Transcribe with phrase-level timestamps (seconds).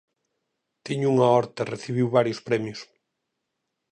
[0.85, 2.79] Teño unha horta recibiu varios premios.